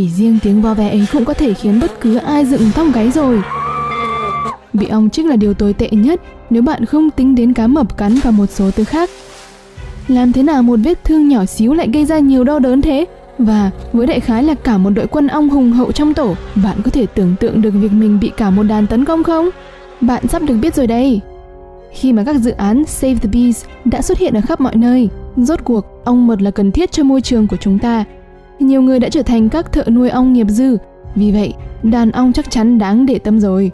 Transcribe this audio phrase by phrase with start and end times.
[0.00, 2.86] Chỉ riêng tiếng vo ve ấy cũng có thể khiến bất cứ ai dựng tóc
[2.94, 3.42] gáy rồi.
[4.72, 6.20] Bị ong chích là điều tồi tệ nhất
[6.50, 9.10] nếu bạn không tính đến cá mập cắn và một số thứ khác.
[10.08, 13.04] Làm thế nào một vết thương nhỏ xíu lại gây ra nhiều đau đớn thế?
[13.38, 16.76] Và với đại khái là cả một đội quân ong hùng hậu trong tổ, bạn
[16.84, 19.50] có thể tưởng tượng được việc mình bị cả một đàn tấn công không?
[20.00, 21.20] Bạn sắp được biết rồi đây.
[21.92, 25.08] Khi mà các dự án Save the Bees đã xuất hiện ở khắp mọi nơi,
[25.36, 28.04] rốt cuộc ong mật là cần thiết cho môi trường của chúng ta.
[28.60, 30.76] Nhiều người đã trở thành các thợ nuôi ong nghiệp dư,
[31.14, 33.70] vì vậy đàn ong chắc chắn đáng để tâm rồi.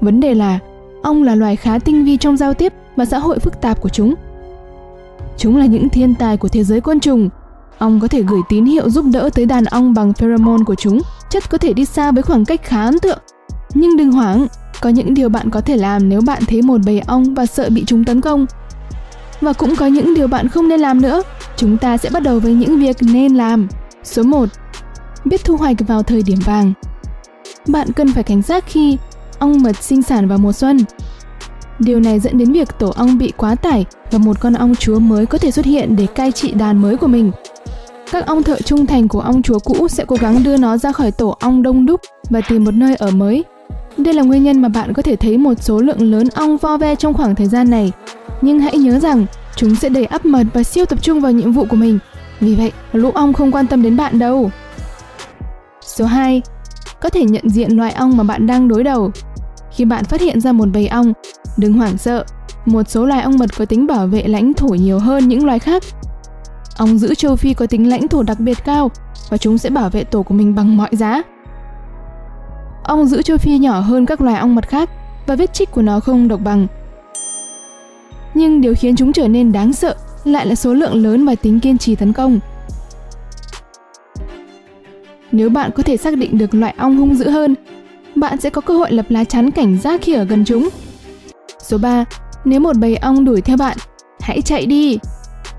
[0.00, 0.58] Vấn đề là
[1.02, 3.88] ong là loài khá tinh vi trong giao tiếp và xã hội phức tạp của
[3.88, 4.14] chúng.
[5.38, 7.28] Chúng là những thiên tài của thế giới côn trùng.
[7.78, 11.00] Ong có thể gửi tín hiệu giúp đỡ tới đàn ong bằng pheromone của chúng,
[11.30, 13.18] chất có thể đi xa với khoảng cách khá ấn tượng.
[13.74, 14.46] Nhưng đừng hoảng,
[14.80, 17.68] có những điều bạn có thể làm nếu bạn thấy một bầy ong và sợ
[17.70, 18.46] bị chúng tấn công.
[19.40, 21.22] Và cũng có những điều bạn không nên làm nữa.
[21.56, 23.68] Chúng ta sẽ bắt đầu với những việc nên làm.
[24.04, 24.48] Số 1.
[25.24, 26.72] Biết thu hoạch vào thời điểm vàng.
[27.68, 28.98] Bạn cần phải cảnh giác khi
[29.38, 30.78] ong mật sinh sản vào mùa xuân.
[31.78, 34.98] Điều này dẫn đến việc tổ ong bị quá tải và một con ong chúa
[34.98, 37.30] mới có thể xuất hiện để cai trị đàn mới của mình.
[38.12, 40.92] Các ong thợ trung thành của ong chúa cũ sẽ cố gắng đưa nó ra
[40.92, 43.44] khỏi tổ ong đông đúc và tìm một nơi ở mới.
[43.96, 46.76] Đây là nguyên nhân mà bạn có thể thấy một số lượng lớn ong vo
[46.76, 47.92] ve trong khoảng thời gian này.
[48.40, 51.52] Nhưng hãy nhớ rằng chúng sẽ đầy ắp mật và siêu tập trung vào nhiệm
[51.52, 51.98] vụ của mình.
[52.40, 54.50] Vì vậy, lũ ong không quan tâm đến bạn đâu.
[55.80, 56.42] Số 2.
[57.00, 59.10] Có thể nhận diện loài ong mà bạn đang đối đầu.
[59.70, 61.12] Khi bạn phát hiện ra một bầy ong,
[61.56, 62.24] đừng hoảng sợ.
[62.66, 65.58] Một số loài ong mật có tính bảo vệ lãnh thổ nhiều hơn những loài
[65.58, 65.82] khác.
[66.76, 68.90] Ong giữ châu Phi có tính lãnh thổ đặc biệt cao
[69.28, 71.22] và chúng sẽ bảo vệ tổ của mình bằng mọi giá.
[72.84, 74.90] Ong giữ châu Phi nhỏ hơn các loài ong mật khác
[75.26, 76.66] và vết chích của nó không độc bằng.
[78.34, 79.94] Nhưng điều khiến chúng trở nên đáng sợ
[80.24, 82.40] lại là số lượng lớn và tính kiên trì tấn công.
[85.32, 87.54] Nếu bạn có thể xác định được loại ong hung dữ hơn,
[88.14, 90.68] bạn sẽ có cơ hội lập lá chắn cảnh giác khi ở gần chúng.
[91.58, 92.04] Số 3.
[92.44, 93.76] Nếu một bầy ong đuổi theo bạn,
[94.20, 94.98] hãy chạy đi.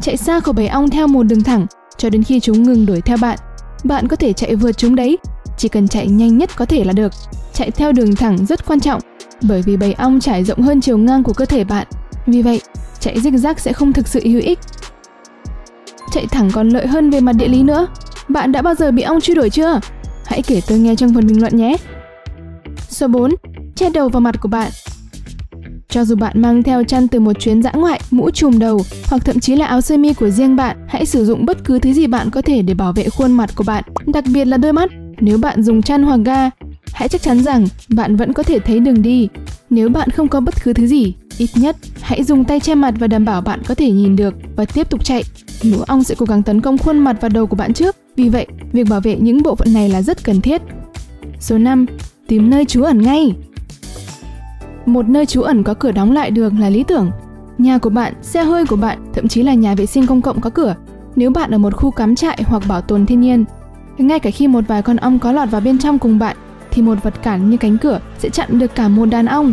[0.00, 1.66] Chạy xa khỏi bầy ong theo một đường thẳng
[1.96, 3.38] cho đến khi chúng ngừng đuổi theo bạn.
[3.84, 5.18] Bạn có thể chạy vượt chúng đấy,
[5.56, 7.12] chỉ cần chạy nhanh nhất có thể là được.
[7.52, 9.00] Chạy theo đường thẳng rất quan trọng,
[9.42, 11.86] bởi vì bầy ong trải rộng hơn chiều ngang của cơ thể bạn.
[12.26, 12.60] Vì vậy,
[13.00, 14.58] chạy zigzag sẽ không thực sự hữu ích.
[16.12, 17.86] Chạy thẳng còn lợi hơn về mặt địa lý nữa.
[18.28, 19.80] Bạn đã bao giờ bị ong truy đuổi chưa?
[20.26, 21.76] Hãy kể tôi nghe trong phần bình luận nhé.
[22.88, 23.34] Số 4.
[23.76, 24.70] Che đầu vào mặt của bạn
[25.88, 29.22] cho dù bạn mang theo chăn từ một chuyến dã ngoại, mũ trùm đầu hoặc
[29.24, 31.92] thậm chí là áo sơ mi của riêng bạn, hãy sử dụng bất cứ thứ
[31.92, 34.72] gì bạn có thể để bảo vệ khuôn mặt của bạn, đặc biệt là đôi
[34.72, 34.90] mắt.
[35.20, 36.50] Nếu bạn dùng chăn hoặc ga,
[36.92, 39.28] hãy chắc chắn rằng bạn vẫn có thể thấy đường đi.
[39.70, 42.94] Nếu bạn không có bất cứ thứ gì, ít nhất hãy dùng tay che mặt
[42.98, 45.22] và đảm bảo bạn có thể nhìn được và tiếp tục chạy.
[45.62, 48.28] Lũ ong sẽ cố gắng tấn công khuôn mặt và đầu của bạn trước, vì
[48.28, 50.62] vậy việc bảo vệ những bộ phận này là rất cần thiết.
[51.40, 51.86] Số 5.
[52.26, 53.34] Tìm nơi trú ẩn ngay.
[54.86, 57.10] Một nơi trú ẩn có cửa đóng lại được là lý tưởng.
[57.58, 60.40] Nhà của bạn, xe hơi của bạn, thậm chí là nhà vệ sinh công cộng
[60.40, 60.74] có cửa.
[61.16, 63.44] Nếu bạn ở một khu cắm trại hoặc bảo tồn thiên nhiên,
[63.98, 66.36] ngay cả khi một vài con ong có lọt vào bên trong cùng bạn,
[66.70, 69.52] thì một vật cản như cánh cửa sẽ chặn được cả một đàn ong.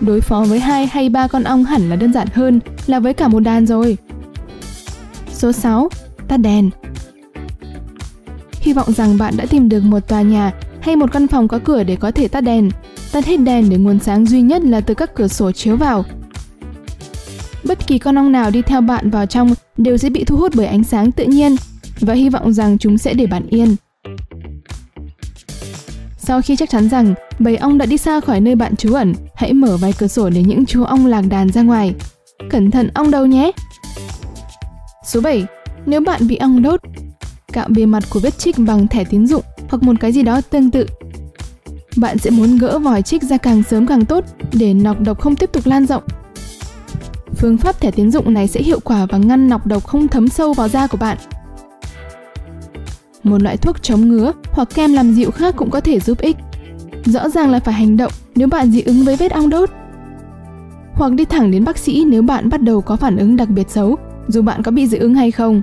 [0.00, 3.14] Đối phó với hai hay ba con ong hẳn là đơn giản hơn là với
[3.14, 3.96] cả một đàn rồi.
[5.32, 5.88] Số 6.
[6.28, 6.70] Tắt đèn
[8.52, 11.58] Hy vọng rằng bạn đã tìm được một tòa nhà hay một căn phòng có
[11.64, 12.70] cửa để có thể tắt đèn.
[13.12, 16.04] Tắt hết đèn để nguồn sáng duy nhất là từ các cửa sổ chiếu vào.
[17.64, 20.52] Bất kỳ con ong nào đi theo bạn vào trong đều sẽ bị thu hút
[20.56, 21.56] bởi ánh sáng tự nhiên
[22.00, 23.76] và hy vọng rằng chúng sẽ để bạn yên.
[26.30, 29.14] Sau khi chắc chắn rằng bầy ong đã đi xa khỏi nơi bạn trú ẩn,
[29.34, 31.94] hãy mở vài cửa sổ để những chú ong lạc đàn ra ngoài.
[32.50, 33.52] Cẩn thận ong đầu nhé!
[35.06, 35.46] Số 7.
[35.86, 36.80] Nếu bạn bị ong đốt,
[37.52, 40.40] cạo bề mặt của vết chích bằng thẻ tín dụng hoặc một cái gì đó
[40.40, 40.86] tương tự.
[41.96, 45.36] Bạn sẽ muốn gỡ vòi chích ra càng sớm càng tốt để nọc độc không
[45.36, 46.02] tiếp tục lan rộng.
[47.36, 50.28] Phương pháp thẻ tín dụng này sẽ hiệu quả và ngăn nọc độc không thấm
[50.28, 51.18] sâu vào da của bạn.
[53.22, 56.36] Một loại thuốc chống ngứa hoặc kem làm dịu khác cũng có thể giúp ích.
[57.04, 59.70] Rõ ràng là phải hành động nếu bạn dị ứng với vết ong đốt.
[60.94, 63.70] Hoặc đi thẳng đến bác sĩ nếu bạn bắt đầu có phản ứng đặc biệt
[63.70, 63.96] xấu,
[64.28, 65.62] dù bạn có bị dị ứng hay không.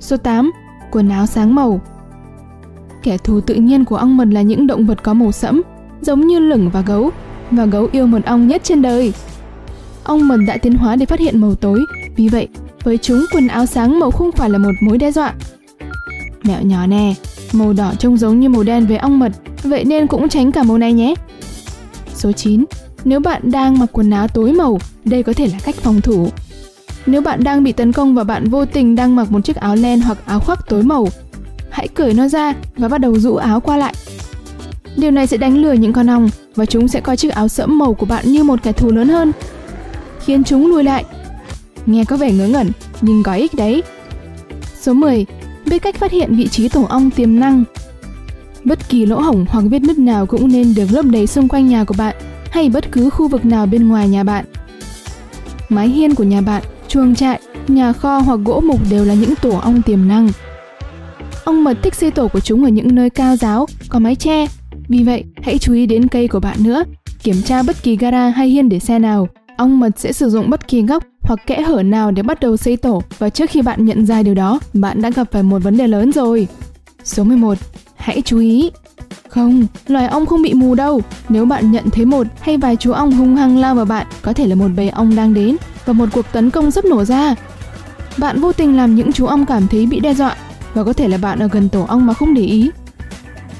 [0.00, 0.50] Số 8.
[0.90, 1.80] Quần áo sáng màu
[3.02, 5.62] Kẻ thù tự nhiên của ong mật là những động vật có màu sẫm,
[6.00, 7.10] giống như lửng và gấu,
[7.50, 9.12] và gấu yêu mật ong nhất trên đời.
[10.04, 11.84] Ong mật đã tiến hóa để phát hiện màu tối,
[12.16, 12.48] vì vậy
[12.84, 15.34] với chúng quần áo sáng màu không phải là một mối đe dọa.
[16.42, 17.14] Mẹo nhỏ nè,
[17.52, 20.62] màu đỏ trông giống như màu đen với ong mật, vậy nên cũng tránh cả
[20.62, 21.14] màu này nhé.
[22.14, 22.64] Số 9.
[23.04, 26.28] Nếu bạn đang mặc quần áo tối màu, đây có thể là cách phòng thủ.
[27.06, 29.76] Nếu bạn đang bị tấn công và bạn vô tình đang mặc một chiếc áo
[29.76, 31.08] len hoặc áo khoác tối màu,
[31.70, 33.94] hãy cởi nó ra và bắt đầu rũ áo qua lại.
[34.96, 37.78] Điều này sẽ đánh lừa những con ong và chúng sẽ coi chiếc áo sẫm
[37.78, 39.32] màu của bạn như một kẻ thù lớn hơn,
[40.24, 41.04] khiến chúng lùi lại.
[41.86, 43.82] Nghe có vẻ ngớ ngẩn, nhưng có ích đấy.
[44.80, 45.26] Số 10.
[45.72, 47.64] Biết cách phát hiện vị trí tổ ong tiềm năng.
[48.64, 51.68] Bất kỳ lỗ hổng hoặc vết nứt nào cũng nên được lấp đầy xung quanh
[51.68, 52.16] nhà của bạn
[52.50, 54.44] hay bất cứ khu vực nào bên ngoài nhà bạn.
[55.68, 59.34] Mái hiên của nhà bạn, chuồng trại, nhà kho hoặc gỗ mục đều là những
[59.42, 60.28] tổ ong tiềm năng.
[61.44, 64.46] Ong mật thích xây tổ của chúng ở những nơi cao giáo, có mái che.
[64.88, 66.84] Vì vậy, hãy chú ý đến cây của bạn nữa.
[67.22, 69.28] Kiểm tra bất kỳ gara hay hiên để xe nào.
[69.56, 72.56] Ong mật sẽ sử dụng bất kỳ góc hoặc kẽ hở nào để bắt đầu
[72.56, 75.62] xây tổ và trước khi bạn nhận ra điều đó, bạn đã gặp phải một
[75.62, 76.48] vấn đề lớn rồi.
[77.04, 77.58] Số 11.
[77.96, 78.70] Hãy chú ý.
[79.28, 81.00] Không, loài ong không bị mù đâu.
[81.28, 84.32] Nếu bạn nhận thấy một hay vài chú ong hung hăng lao vào bạn, có
[84.32, 87.34] thể là một bầy ong đang đến và một cuộc tấn công sắp nổ ra.
[88.16, 90.36] Bạn vô tình làm những chú ong cảm thấy bị đe dọa
[90.74, 92.70] và có thể là bạn ở gần tổ ong mà không để ý.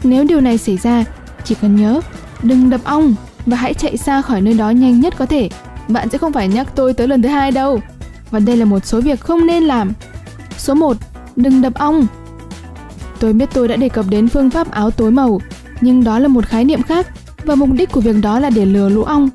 [0.04, 1.04] Nếu điều này xảy ra,
[1.44, 2.00] chỉ cần nhớ,
[2.42, 3.14] đừng đập ong
[3.46, 5.48] và hãy chạy xa khỏi nơi đó nhanh nhất có thể.
[5.88, 7.80] Bạn sẽ không phải nhắc tôi tới lần thứ hai đâu.
[8.30, 9.92] Và đây là một số việc không nên làm.
[10.58, 10.96] Số 1.
[11.36, 12.06] Đừng đập ong.
[13.18, 15.40] Tôi biết tôi đã đề cập đến phương pháp áo tối màu,
[15.80, 17.06] nhưng đó là một khái niệm khác
[17.44, 19.28] và mục đích của việc đó là để lừa lũ ong.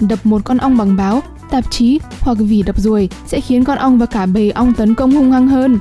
[0.00, 3.78] Đập một con ong bằng báo, tạp chí hoặc vỉ đập ruồi sẽ khiến con
[3.78, 5.78] ong và cả bầy ong tấn công hung hăng hơn.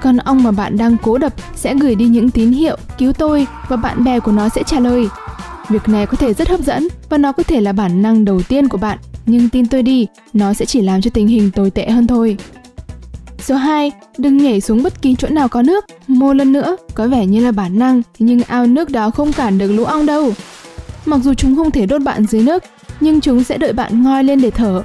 [0.00, 3.46] Con ong mà bạn đang cố đập sẽ gửi đi những tín hiệu cứu tôi
[3.68, 5.08] và bạn bè của nó sẽ trả lời.
[5.70, 8.42] Việc này có thể rất hấp dẫn và nó có thể là bản năng đầu
[8.42, 11.70] tiên của bạn, nhưng tin tôi đi, nó sẽ chỉ làm cho tình hình tồi
[11.70, 12.36] tệ hơn thôi.
[13.38, 15.84] Số 2, đừng nhảy xuống bất kỳ chỗ nào có nước.
[16.06, 19.58] Một lần nữa, có vẻ như là bản năng, nhưng ao nước đó không cản
[19.58, 20.32] được lũ ong đâu.
[21.04, 22.64] Mặc dù chúng không thể đốt bạn dưới nước,
[23.00, 24.82] nhưng chúng sẽ đợi bạn ngoi lên để thở.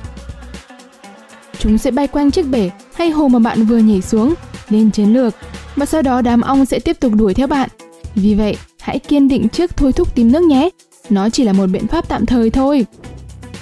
[1.59, 4.33] Chúng sẽ bay quanh chiếc bể hay hồ mà bạn vừa nhảy xuống,
[4.69, 5.35] lên chiến lược,
[5.75, 7.69] và sau đó đám ong sẽ tiếp tục đuổi theo bạn.
[8.15, 10.69] Vì vậy, hãy kiên định trước thôi thúc tìm nước nhé.
[11.09, 12.85] Nó chỉ là một biện pháp tạm thời thôi.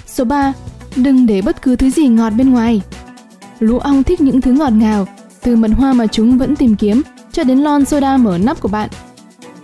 [0.06, 0.54] Số 3.
[0.96, 2.82] Đừng để bất cứ thứ gì ngọt bên ngoài.
[3.60, 5.08] Lũ ong thích những thứ ngọt ngào,
[5.44, 8.68] từ mật hoa mà chúng vẫn tìm kiếm cho đến lon soda mở nắp của
[8.68, 8.90] bạn.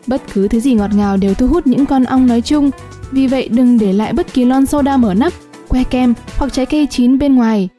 [0.08, 2.72] Bất cứ thứ gì ngọt ngào đều thu hút những con ong nói chung,
[3.12, 5.34] vì vậy đừng để lại bất kỳ lon soda mở nắp,
[5.68, 7.70] que kem hoặc trái cây chín bên ngoài.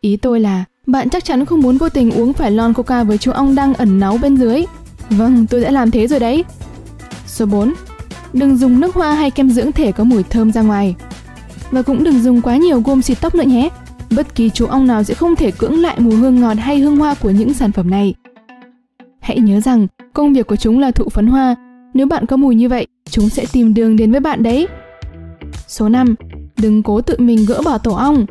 [0.00, 3.18] Ý tôi là bạn chắc chắn không muốn vô tình uống phải lon coca với
[3.18, 4.64] chú ong đang ẩn náu bên dưới.
[5.16, 6.44] Vâng, tôi đã làm thế rồi đấy.
[7.26, 7.72] Số 4.
[8.32, 10.94] Đừng dùng nước hoa hay kem dưỡng thể có mùi thơm ra ngoài.
[11.70, 13.68] Và cũng đừng dùng quá nhiều gôm xịt tóc nữa nhé.
[14.16, 16.96] Bất kỳ chú ong nào sẽ không thể cưỡng lại mùi hương ngọt hay hương
[16.96, 18.14] hoa của những sản phẩm này.
[19.20, 21.56] Hãy nhớ rằng, công việc của chúng là thụ phấn hoa.
[21.94, 24.68] Nếu bạn có mùi như vậy, chúng sẽ tìm đường đến với bạn đấy.
[25.66, 26.14] Số 5.
[26.56, 28.26] Đừng cố tự mình gỡ bỏ tổ ong.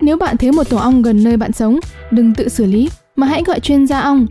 [0.00, 1.80] Nếu bạn thấy một tổ ong gần nơi bạn sống,
[2.10, 2.88] đừng tự xử lý
[3.20, 4.26] mà hãy gọi chuyên gia ong.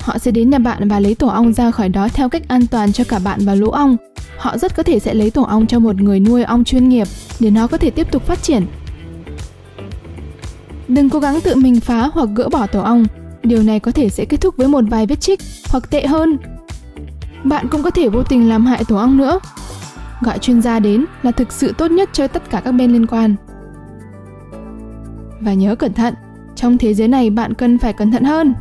[0.00, 2.66] Họ sẽ đến nhà bạn và lấy tổ ong ra khỏi đó theo cách an
[2.66, 3.96] toàn cho cả bạn và lũ ong.
[4.38, 7.06] Họ rất có thể sẽ lấy tổ ong cho một người nuôi ong chuyên nghiệp
[7.40, 8.66] để nó có thể tiếp tục phát triển.
[10.88, 13.04] Đừng cố gắng tự mình phá hoặc gỡ bỏ tổ ong.
[13.42, 15.40] Điều này có thể sẽ kết thúc với một vài vết chích
[15.70, 16.36] hoặc tệ hơn.
[17.44, 19.40] Bạn cũng có thể vô tình làm hại tổ ong nữa.
[20.20, 23.06] Gọi chuyên gia đến là thực sự tốt nhất cho tất cả các bên liên
[23.06, 23.34] quan.
[25.40, 26.14] Và nhớ cẩn thận,
[26.60, 28.54] trong thế giới này bạn cần phải cẩn thận hơn.